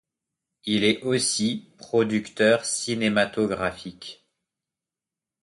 [0.65, 4.25] Il est aussi producteur cinématographique.